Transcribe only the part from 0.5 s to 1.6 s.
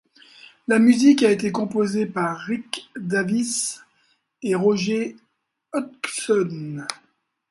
La musique a été